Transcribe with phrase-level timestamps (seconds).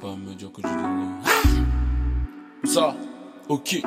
[0.00, 0.68] pas me dire que tu
[2.64, 2.96] Ça,
[3.48, 3.80] ok.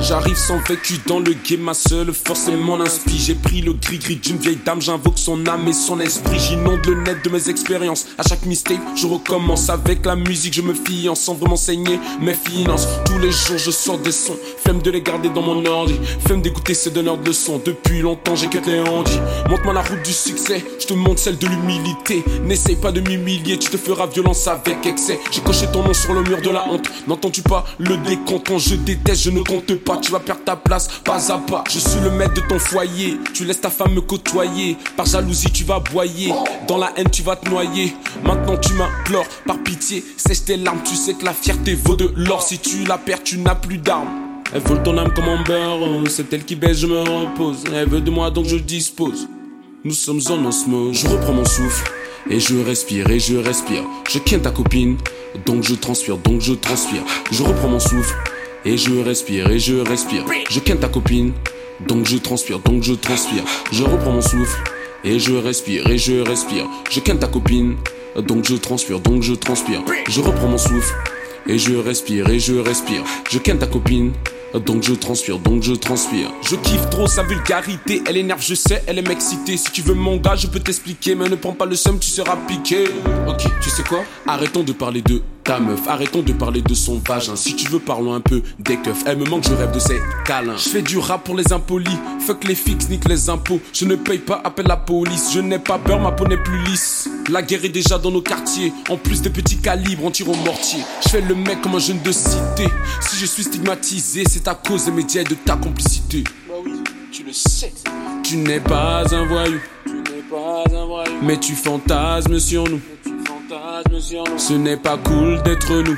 [0.00, 3.18] J'arrive sans vécu dans le game, ma seule force est mon inspi.
[3.18, 6.38] J'ai pris le gris-gris d'une vieille dame, j'invoque son âme et son esprit.
[6.38, 8.06] J'inonde le net de mes expériences.
[8.18, 12.34] À chaque mistake, je recommence avec la musique, je me fiance sans vraiment saigner mes
[12.34, 12.86] finances.
[13.06, 14.36] Tous les jours, je sors des sons.
[14.62, 15.94] Flemme de les garder dans mon ordi.
[16.26, 17.62] Flemme d'écouter ces donneurs de leçons.
[17.64, 19.18] Depuis longtemps, j'ai que les handis.
[19.48, 22.22] Montre-moi la route du succès, je te montre celle de l'humilité.
[22.42, 25.18] N'essaye pas de m'humilier, tu te feras violence avec excès.
[25.30, 26.90] J'ai coché ton nom sur le mur de la honte.
[27.08, 28.52] N'entends-tu pas le décompte?
[28.58, 31.64] Je déteste, je ne compte pas tu vas perdre ta place pas à pas.
[31.70, 34.76] Je suis le maître de ton foyer, tu laisses ta femme me côtoyer.
[34.96, 36.32] Par jalousie, tu vas boyer,
[36.68, 37.94] dans la haine, tu vas te noyer.
[38.22, 40.80] Maintenant, tu m'implores, par pitié, sèche tes larmes.
[40.84, 42.42] Tu sais que la fierté vaut de l'or.
[42.42, 44.08] Si tu la perds, tu n'as plus d'armes.
[44.52, 47.64] Elle vole ton âme comme un beurre, c'est elle qui baisse, je me repose.
[47.72, 49.26] Elle veut de moi donc je dispose.
[49.84, 51.90] Nous sommes en osmose, je reprends mon souffle.
[52.30, 53.82] Et je respire, et je respire.
[54.08, 54.96] Je quitte ta copine,
[55.44, 57.02] donc je transpire, donc je transpire.
[57.30, 58.14] Je reprends mon souffle.
[58.66, 60.24] Et je respire, et je respire.
[60.48, 61.34] Je ken ta copine,
[61.86, 63.44] donc je transpire, donc je transpire.
[63.70, 64.58] Je reprends mon souffle,
[65.04, 66.66] et je respire, et je respire.
[66.90, 67.76] Je ken ta copine,
[68.16, 69.82] donc je transpire, donc je transpire.
[70.08, 70.94] Je reprends mon souffle,
[71.46, 73.04] et je respire, et je respire.
[73.30, 74.12] Je ken ta copine,
[74.64, 76.30] donc je transpire, donc je transpire.
[76.40, 79.58] Je kiffe trop sa vulgarité, elle énerve, je sais, elle est m'exciter.
[79.58, 82.08] Si tu veux mon gars, je peux t'expliquer, mais ne prends pas le seum, tu
[82.08, 82.84] seras piqué.
[83.28, 84.04] Ok, tu sais quoi?
[84.26, 87.36] Arrêtons de parler de ta meuf, arrêtons de parler de son vagin.
[87.36, 89.04] Si tu veux, parlons un peu des keufs.
[89.06, 90.56] Elle me manque, je rêve de ses câlins.
[90.56, 93.60] Je fais du rap pour les impolis, fuck les fixes, nique les impôts.
[93.72, 95.30] Je ne paye pas, appelle la police.
[95.34, 97.08] Je n'ai pas peur, ma peau n'est plus lisse.
[97.30, 98.72] La guerre est déjà dans nos quartiers.
[98.88, 100.80] En plus des petits calibres, on tire au mortier.
[101.04, 102.66] Je fais le mec comme un jeune de cité.
[103.00, 106.24] Si je suis stigmatisé, c'est à cause des médias et de ta complicité.
[106.48, 106.72] Bah oui,
[107.12, 107.72] tu le sais.
[108.22, 111.12] Tu n'es pas un voyou, Tu n'es pas un voyou.
[111.22, 112.80] mais tu fantasmes sur nous.
[114.36, 115.96] Ce n'est pas cool d'être nous.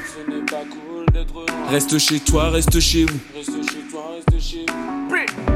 [1.70, 3.18] Reste chez toi, reste chez vous.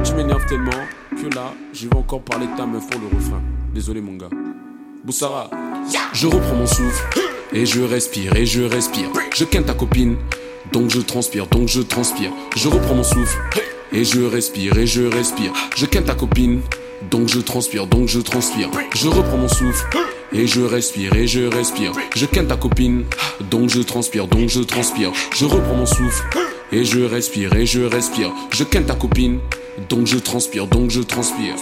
[0.05, 0.71] Tu m'énerves tellement
[1.11, 3.43] que là, je vais encore parler de ta meuf pour le refrain.
[3.75, 4.31] Désolé mon gars.
[5.05, 5.51] Boussara.
[6.13, 7.21] Je reprends mon souffle
[7.53, 9.09] et je respire et je respire.
[9.35, 10.17] Je ken ta copine,
[10.73, 12.31] donc je transpire, donc je transpire.
[12.57, 13.39] Je reprends mon souffle
[13.93, 15.53] et je respire et je respire.
[15.77, 16.61] Je ken ta copine,
[17.03, 18.71] donc je transpire, donc je transpire.
[18.95, 19.87] Je reprends mon souffle
[20.33, 21.93] et je respire et je respire.
[22.15, 23.05] Je ken ta copine,
[23.51, 25.13] donc je transpire, donc je transpire.
[25.35, 26.25] Je reprends mon souffle
[26.73, 28.33] et je respire et je respire.
[28.53, 29.41] Je ken ta copine,
[29.89, 31.55] donc je transpire, donc je transpire.